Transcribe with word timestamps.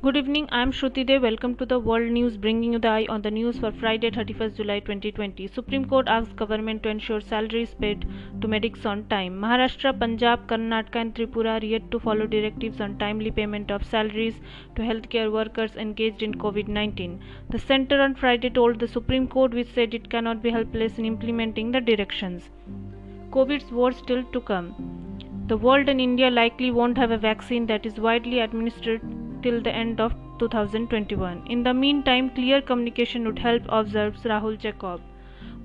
Good 0.00 0.16
evening, 0.16 0.46
I 0.52 0.62
am 0.62 0.70
Shruti 0.70 1.04
De. 1.04 1.18
Welcome 1.18 1.56
to 1.56 1.66
the 1.66 1.80
World 1.80 2.12
News, 2.12 2.36
bringing 2.36 2.74
you 2.74 2.78
the 2.78 2.86
eye 2.86 3.06
on 3.08 3.20
the 3.20 3.32
news 3.32 3.58
for 3.58 3.72
Friday, 3.72 4.12
31st 4.12 4.54
July 4.54 4.78
2020. 4.78 5.48
Supreme 5.48 5.86
Court 5.86 6.06
asks 6.06 6.32
government 6.34 6.84
to 6.84 6.88
ensure 6.88 7.20
salaries 7.20 7.74
paid 7.74 8.06
to 8.40 8.46
medics 8.46 8.86
on 8.86 9.02
time. 9.08 9.40
Maharashtra, 9.40 9.98
Punjab, 9.98 10.46
Karnataka, 10.46 11.00
and 11.00 11.16
Tripura 11.16 11.60
are 11.60 11.66
yet 11.66 11.90
to 11.90 11.98
follow 11.98 12.28
directives 12.28 12.80
on 12.80 12.96
timely 12.96 13.32
payment 13.32 13.72
of 13.72 13.84
salaries 13.84 14.40
to 14.76 14.82
healthcare 14.82 15.32
workers 15.32 15.74
engaged 15.74 16.22
in 16.22 16.32
COVID 16.32 16.68
19. 16.68 17.20
The 17.50 17.58
center 17.58 18.00
on 18.00 18.14
Friday 18.14 18.50
told 18.50 18.78
the 18.78 18.86
Supreme 18.86 19.26
Court, 19.26 19.52
which 19.52 19.74
said 19.74 19.94
it 19.94 20.08
cannot 20.08 20.44
be 20.44 20.50
helpless 20.50 20.98
in 20.98 21.06
implementing 21.06 21.72
the 21.72 21.80
directions. 21.80 22.50
COVID's 23.32 23.72
war 23.72 23.90
still 23.90 24.22
to 24.22 24.40
come. 24.42 24.74
The 25.48 25.56
world 25.56 25.88
and 25.88 26.00
India 26.00 26.30
likely 26.30 26.70
won't 26.70 26.98
have 26.98 27.10
a 27.10 27.18
vaccine 27.18 27.66
that 27.66 27.84
is 27.84 27.98
widely 27.98 28.38
administered 28.38 29.02
till 29.42 29.60
the 29.60 29.74
end 29.74 30.00
of 30.00 30.14
2021. 30.38 31.46
In 31.46 31.62
the 31.62 31.74
meantime, 31.74 32.30
clear 32.30 32.60
communication 32.62 33.24
would 33.26 33.38
help, 33.38 33.62
observes 33.68 34.22
Rahul 34.22 34.58
Jacob. 34.58 35.00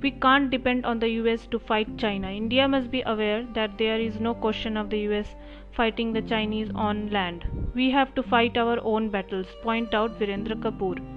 We 0.02 0.12
can't 0.12 0.50
depend 0.50 0.86
on 0.86 1.00
the 1.00 1.10
US 1.22 1.48
to 1.48 1.60
fight 1.60 1.98
China. 1.98 2.30
India 2.30 2.68
must 2.68 2.92
be 2.92 3.04
aware 3.06 3.44
that 3.54 3.78
there 3.78 4.00
is 4.00 4.20
no 4.20 4.34
question 4.34 4.76
of 4.76 4.90
the 4.90 5.00
US 5.10 5.36
fighting 5.72 6.14
the 6.14 6.22
Chinese 6.22 6.70
on 6.76 7.10
land. 7.10 7.46
We 7.74 7.90
have 7.92 8.14
to 8.16 8.24
fight 8.24 8.58
our 8.58 8.80
own 8.84 9.10
battles, 9.10 9.48
point 9.64 9.94
out 9.94 10.20
Virendra 10.20 10.60
Kapoor. 10.60 11.13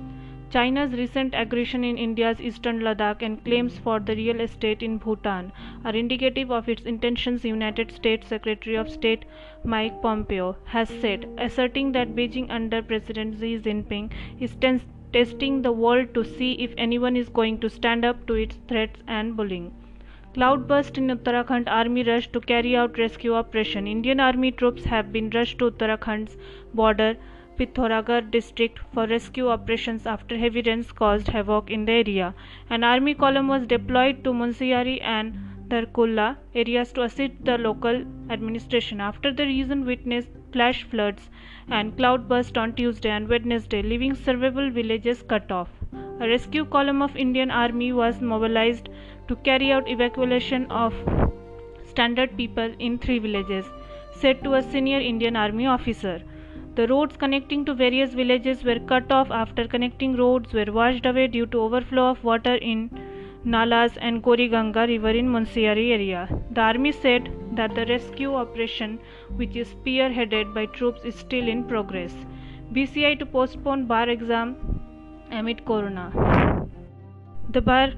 China's 0.48 0.92
recent 0.92 1.34
aggression 1.34 1.82
in 1.82 1.98
India's 1.98 2.40
eastern 2.40 2.80
Ladakh 2.80 3.20
and 3.20 3.44
claims 3.44 3.78
for 3.78 3.98
the 3.98 4.14
real 4.14 4.40
estate 4.40 4.82
in 4.82 4.98
Bhutan 4.98 5.52
are 5.84 5.94
indicative 5.94 6.50
of 6.52 6.68
its 6.68 6.82
intentions, 6.84 7.44
United 7.44 7.90
States 7.90 8.28
Secretary 8.28 8.76
of 8.76 8.88
State 8.88 9.24
Mike 9.64 10.00
Pompeo 10.00 10.56
has 10.66 10.88
said, 10.88 11.26
asserting 11.38 11.92
that 11.92 12.14
Beijing 12.14 12.46
under 12.48 12.80
President 12.80 13.40
Xi 13.40 13.58
Jinping 13.58 14.12
is 14.38 14.56
testing 15.12 15.62
the 15.62 15.72
world 15.72 16.14
to 16.14 16.22
see 16.24 16.52
if 16.52 16.72
anyone 16.76 17.16
is 17.16 17.28
going 17.28 17.58
to 17.58 17.68
stand 17.68 18.04
up 18.04 18.24
to 18.26 18.34
its 18.34 18.56
threats 18.68 19.00
and 19.08 19.36
bullying. 19.36 19.72
Cloudburst 20.34 20.98
in 20.98 21.08
Uttarakhand 21.08 21.66
army 21.66 22.02
rushed 22.02 22.32
to 22.34 22.40
carry 22.40 22.76
out 22.76 22.98
rescue 22.98 23.34
operation. 23.34 23.86
Indian 23.86 24.20
army 24.20 24.52
troops 24.52 24.84
have 24.84 25.10
been 25.10 25.30
rushed 25.30 25.58
to 25.58 25.70
Uttarakhand's 25.70 26.36
border 26.74 27.16
Pithoragarh 27.58 28.30
district 28.30 28.78
for 28.92 29.06
rescue 29.06 29.48
operations 29.48 30.06
after 30.06 30.36
heavy 30.36 30.60
rains 30.60 30.92
caused 30.92 31.28
havoc 31.28 31.70
in 31.70 31.86
the 31.86 31.92
area. 31.92 32.34
An 32.68 32.84
army 32.84 33.14
column 33.14 33.48
was 33.48 33.66
deployed 33.66 34.22
to 34.24 34.32
Munsiyari 34.32 35.00
and 35.02 35.38
Dharchula 35.68 36.36
areas 36.54 36.92
to 36.92 37.02
assist 37.02 37.32
the 37.44 37.56
local 37.56 38.04
administration 38.30 39.00
after 39.00 39.32
the 39.32 39.46
region 39.46 39.86
witnessed 39.86 40.28
flash 40.52 40.82
floods 40.84 41.30
and 41.68 41.96
cloudburst 41.96 42.58
on 42.58 42.74
Tuesday 42.74 43.10
and 43.10 43.26
Wednesday, 43.28 43.82
leaving 43.82 44.14
several 44.14 44.70
villages 44.70 45.22
cut 45.22 45.50
off. 45.50 45.68
A 46.20 46.28
rescue 46.28 46.66
column 46.66 47.00
of 47.00 47.16
Indian 47.16 47.50
Army 47.50 47.92
was 47.92 48.20
mobilized 48.20 48.88
to 49.28 49.36
carry 49.36 49.72
out 49.72 49.88
evacuation 49.88 50.70
of 50.70 50.94
stranded 51.88 52.36
people 52.36 52.72
in 52.78 52.98
three 52.98 53.18
villages, 53.18 53.64
said 54.14 54.44
to 54.44 54.54
a 54.54 54.62
senior 54.62 55.00
Indian 55.00 55.36
Army 55.36 55.66
officer. 55.66 56.22
The 56.76 56.86
roads 56.88 57.16
connecting 57.16 57.64
to 57.64 57.72
various 57.74 58.12
villages 58.12 58.62
were 58.62 58.78
cut 58.78 59.10
off 59.10 59.30
after 59.30 59.66
connecting 59.66 60.14
roads 60.16 60.52
were 60.52 60.70
washed 60.70 61.06
away 61.06 61.26
due 61.26 61.46
to 61.46 61.60
overflow 61.60 62.10
of 62.10 62.22
water 62.22 62.56
in 62.56 62.90
Nalas 63.46 63.96
and 64.00 64.22
Goriganga 64.22 64.86
river 64.86 65.08
in 65.08 65.28
Munsiyari 65.28 65.92
area. 65.92 66.28
The 66.50 66.60
army 66.60 66.92
said 66.92 67.30
that 67.52 67.74
the 67.74 67.86
rescue 67.86 68.34
operation, 68.34 68.98
which 69.36 69.56
is 69.56 69.72
spearheaded 69.74 70.52
by 70.52 70.66
troops, 70.66 71.04
is 71.04 71.14
still 71.14 71.48
in 71.48 71.64
progress. 71.64 72.14
BCI 72.74 73.18
to 73.20 73.26
postpone 73.26 73.86
bar 73.86 74.08
exam 74.10 74.54
amid 75.30 75.64
corona. 75.64 76.10
The 77.48 77.62
bar 77.62 77.92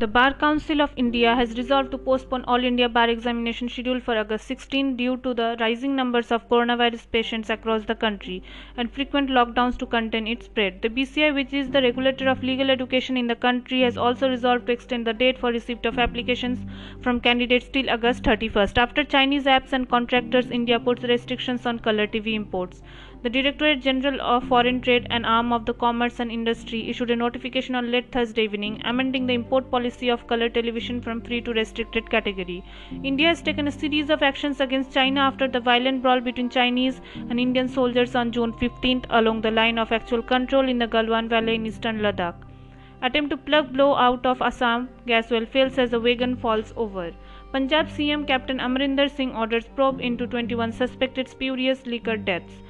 the 0.00 0.06
Bar 0.06 0.32
Council 0.32 0.80
of 0.80 0.92
India 0.96 1.34
has 1.34 1.58
resolved 1.58 1.90
to 1.90 1.98
postpone 1.98 2.44
All 2.46 2.64
India 2.64 2.88
Bar 2.88 3.10
examination 3.10 3.68
scheduled 3.68 4.02
for 4.02 4.16
August 4.16 4.46
16 4.46 4.96
due 4.96 5.18
to 5.18 5.34
the 5.34 5.58
rising 5.60 5.94
numbers 5.94 6.32
of 6.32 6.48
coronavirus 6.48 7.04
patients 7.12 7.50
across 7.50 7.84
the 7.84 7.94
country 7.94 8.42
and 8.78 8.90
frequent 8.90 9.28
lockdowns 9.28 9.76
to 9.76 9.84
contain 9.84 10.26
its 10.26 10.46
spread. 10.46 10.80
The 10.80 10.88
BCI, 10.88 11.34
which 11.34 11.52
is 11.52 11.68
the 11.68 11.82
regulator 11.82 12.30
of 12.30 12.42
legal 12.42 12.70
education 12.70 13.18
in 13.18 13.26
the 13.26 13.36
country, 13.36 13.82
has 13.82 13.98
also 13.98 14.30
resolved 14.30 14.68
to 14.68 14.72
extend 14.72 15.06
the 15.06 15.12
date 15.12 15.38
for 15.38 15.50
receipt 15.50 15.84
of 15.84 15.98
applications 15.98 16.58
from 17.02 17.20
candidates 17.20 17.68
till 17.68 17.90
August 17.90 18.22
31st. 18.22 18.78
After 18.78 19.04
Chinese 19.04 19.44
apps 19.44 19.74
and 19.74 19.86
contractors, 19.86 20.50
India 20.50 20.80
puts 20.80 21.02
restrictions 21.02 21.66
on 21.66 21.78
color 21.78 22.06
TV 22.06 22.32
imports. 22.32 22.80
The 23.22 23.28
Directorate 23.28 23.82
General 23.82 24.18
of 24.22 24.44
Foreign 24.44 24.80
Trade, 24.80 25.06
an 25.10 25.26
arm 25.26 25.52
of 25.52 25.66
the 25.66 25.74
Commerce 25.74 26.20
and 26.20 26.32
Industry, 26.32 26.88
issued 26.88 27.10
a 27.10 27.16
notification 27.16 27.74
on 27.74 27.90
late 27.90 28.10
Thursday 28.10 28.44
evening 28.44 28.80
amending 28.82 29.26
the 29.26 29.34
import 29.34 29.70
policy 29.70 30.08
of 30.08 30.26
color 30.26 30.48
television 30.48 31.02
from 31.02 31.20
free 31.20 31.42
to 31.42 31.52
restricted 31.52 32.08
category. 32.08 32.64
India 33.04 33.28
has 33.28 33.42
taken 33.42 33.68
a 33.68 33.70
series 33.70 34.08
of 34.08 34.22
actions 34.22 34.58
against 34.58 34.94
China 34.94 35.20
after 35.20 35.46
the 35.46 35.60
violent 35.60 36.00
brawl 36.00 36.22
between 36.22 36.48
Chinese 36.48 37.02
and 37.28 37.38
Indian 37.38 37.68
soldiers 37.68 38.14
on 38.14 38.32
June 38.32 38.54
15th 38.54 39.04
along 39.10 39.42
the 39.42 39.50
line 39.50 39.76
of 39.76 39.92
actual 39.92 40.22
control 40.22 40.66
in 40.66 40.78
the 40.78 40.88
Galwan 40.88 41.28
Valley 41.28 41.56
in 41.56 41.66
eastern 41.66 42.00
Ladakh. 42.00 42.36
Attempt 43.02 43.28
to 43.28 43.36
plug 43.36 43.70
blow 43.74 43.96
out 43.96 44.24
of 44.24 44.40
Assam 44.40 44.88
gas 45.06 45.30
well 45.30 45.44
fails 45.44 45.76
as 45.76 45.90
the 45.90 46.00
wagon 46.00 46.36
falls 46.36 46.72
over. 46.74 47.12
Punjab 47.52 47.88
CM 47.88 48.26
Captain 48.26 48.60
Amarinder 48.60 49.10
Singh 49.10 49.36
orders 49.36 49.66
probe 49.76 50.00
into 50.00 50.26
21 50.26 50.72
suspected 50.72 51.28
spurious 51.28 51.84
liquor 51.84 52.16
deaths. 52.16 52.62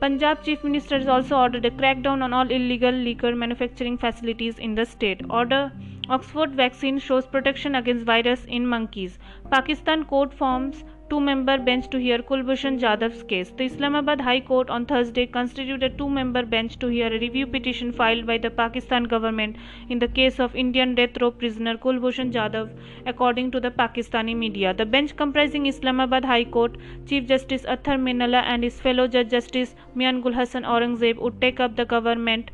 Punjab 0.00 0.42
Chief 0.42 0.64
Minister 0.64 0.98
has 0.98 1.08
also 1.08 1.36
ordered 1.36 1.66
a 1.66 1.70
crackdown 1.70 2.22
on 2.22 2.32
all 2.32 2.50
illegal 2.50 2.90
liquor 2.90 3.36
manufacturing 3.36 3.98
facilities 3.98 4.58
in 4.58 4.74
the 4.74 4.86
state. 4.86 5.20
Order 5.28 5.70
Oxford 6.08 6.54
vaccine 6.54 6.98
shows 6.98 7.26
protection 7.26 7.74
against 7.74 8.06
virus 8.06 8.46
in 8.46 8.66
monkeys. 8.66 9.18
Pakistan 9.50 10.06
court 10.06 10.32
forms 10.32 10.84
two-member 11.10 11.58
bench 11.58 11.90
to 11.90 11.98
hear 11.98 12.18
Kulbhushan 12.18 12.78
Jadhav's 12.78 13.22
case. 13.24 13.52
The 13.56 13.64
Islamabad 13.64 14.20
High 14.20 14.40
Court 14.40 14.70
on 14.70 14.86
Thursday 14.86 15.26
constituted 15.26 15.82
a 15.82 15.96
two-member 15.96 16.44
bench 16.46 16.78
to 16.78 16.86
hear 16.86 17.08
a 17.08 17.18
review 17.18 17.46
petition 17.46 17.92
filed 17.92 18.26
by 18.26 18.38
the 18.38 18.50
Pakistan 18.50 19.04
government 19.04 19.56
in 19.88 19.98
the 19.98 20.06
case 20.06 20.38
of 20.38 20.54
Indian 20.54 20.94
death 20.94 21.20
row 21.20 21.32
prisoner 21.32 21.76
Kulbhushan 21.76 22.32
Jadhav, 22.32 22.70
according 23.06 23.50
to 23.50 23.60
the 23.60 23.72
Pakistani 23.72 24.36
media. 24.36 24.72
The 24.72 24.86
bench 24.86 25.16
comprising 25.16 25.66
Islamabad 25.66 26.24
High 26.24 26.44
Court 26.44 26.76
Chief 27.06 27.26
Justice 27.26 27.62
Athar 27.64 27.98
Minallah 27.98 28.44
and 28.44 28.62
his 28.62 28.80
fellow 28.80 29.08
Judge 29.08 29.30
Justice 29.30 29.74
Mian 29.96 30.20
Gul 30.20 30.32
Hassan 30.32 30.62
Aurangzeb 30.62 31.18
would 31.18 31.40
take 31.40 31.58
up 31.58 31.76
the 31.76 31.84
government 31.84 32.50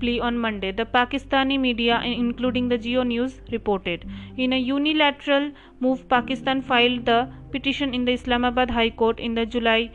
plea 0.00 0.18
on 0.20 0.38
Monday, 0.38 0.72
the 0.72 0.84
Pakistani 0.84 1.58
media, 1.58 2.00
including 2.04 2.68
the 2.68 2.78
Geo 2.78 3.02
News, 3.02 3.40
reported. 3.52 4.04
In 4.36 4.52
a 4.52 4.58
unilateral 4.58 5.52
move, 5.80 6.08
Pakistan 6.08 6.62
filed 6.62 7.06
the 7.06 7.28
petition 7.50 7.94
in 7.94 8.04
the 8.04 8.12
Islamabad 8.12 8.70
High 8.70 8.90
Court 8.90 9.18
in 9.18 9.34
the 9.34 9.46
July 9.46 9.90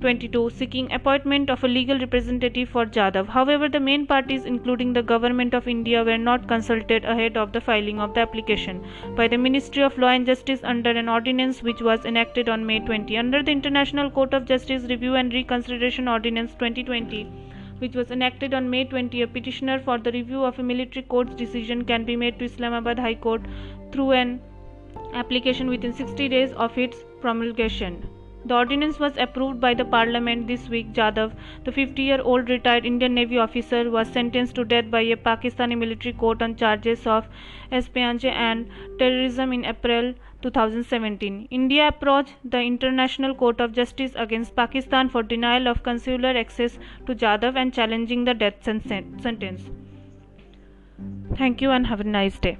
22 0.00 0.50
seeking 0.50 0.92
appointment 0.92 1.50
of 1.50 1.64
a 1.64 1.66
legal 1.66 1.98
representative 1.98 2.68
for 2.68 2.86
Jadhav. 2.86 3.26
However, 3.26 3.68
the 3.68 3.80
main 3.80 4.06
parties, 4.06 4.44
including 4.44 4.92
the 4.92 5.02
Government 5.02 5.54
of 5.54 5.66
India, 5.66 6.04
were 6.04 6.16
not 6.16 6.46
consulted 6.46 7.04
ahead 7.04 7.36
of 7.36 7.52
the 7.52 7.60
filing 7.60 7.98
of 7.98 8.14
the 8.14 8.20
application 8.20 8.80
by 9.16 9.26
the 9.26 9.36
Ministry 9.36 9.82
of 9.82 9.98
Law 9.98 10.08
and 10.08 10.24
Justice 10.24 10.60
under 10.62 10.90
an 10.90 11.08
ordinance 11.08 11.64
which 11.64 11.82
was 11.82 12.04
enacted 12.04 12.48
on 12.48 12.64
May 12.64 12.78
20. 12.78 13.16
Under 13.18 13.42
the 13.42 13.50
International 13.50 14.08
Court 14.08 14.34
of 14.34 14.46
Justice 14.46 14.84
Review 14.84 15.16
and 15.16 15.32
Reconsideration 15.32 16.06
Ordinance 16.06 16.52
2020, 16.54 17.26
which 17.78 17.94
was 17.94 18.10
enacted 18.10 18.54
on 18.54 18.68
May 18.70 18.84
20, 18.84 19.22
a 19.22 19.26
petitioner 19.26 19.78
for 19.78 19.98
the 19.98 20.12
review 20.12 20.44
of 20.44 20.58
a 20.58 20.62
military 20.62 21.04
court's 21.04 21.34
decision 21.34 21.84
can 21.84 22.04
be 22.04 22.16
made 22.16 22.38
to 22.38 22.44
Islamabad 22.44 22.98
High 22.98 23.14
Court 23.14 23.42
through 23.92 24.12
an 24.12 24.40
application 25.14 25.68
within 25.68 25.92
60 25.92 26.28
days 26.28 26.52
of 26.52 26.76
its 26.76 27.04
promulgation. 27.20 28.06
The 28.44 28.54
ordinance 28.54 28.98
was 28.98 29.16
approved 29.18 29.60
by 29.60 29.74
the 29.74 29.84
parliament 29.84 30.46
this 30.46 30.68
week. 30.68 30.92
Jadhav, 30.92 31.32
the 31.64 31.72
50 31.72 32.02
year 32.02 32.20
old 32.22 32.48
retired 32.48 32.86
Indian 32.86 33.14
Navy 33.14 33.36
officer, 33.36 33.90
was 33.90 34.08
sentenced 34.08 34.54
to 34.54 34.64
death 34.64 34.90
by 34.90 35.00
a 35.00 35.16
Pakistani 35.16 35.76
military 35.76 36.12
court 36.12 36.40
on 36.40 36.56
charges 36.56 37.06
of 37.06 37.28
espionage 37.72 38.24
and 38.24 38.68
terrorism 38.98 39.52
in 39.52 39.64
April 39.64 40.14
2017. 40.42 41.48
India 41.50 41.88
approached 41.88 42.34
the 42.44 42.60
International 42.60 43.34
Court 43.34 43.60
of 43.60 43.72
Justice 43.72 44.12
against 44.14 44.54
Pakistan 44.54 45.08
for 45.08 45.22
denial 45.22 45.66
of 45.66 45.82
consular 45.82 46.30
access 46.30 46.78
to 47.06 47.14
Jadhav 47.14 47.56
and 47.56 47.74
challenging 47.74 48.24
the 48.24 48.34
death 48.34 48.62
sentence. 48.62 49.70
Thank 51.36 51.60
you 51.60 51.70
and 51.70 51.86
have 51.86 52.00
a 52.00 52.04
nice 52.04 52.38
day. 52.38 52.58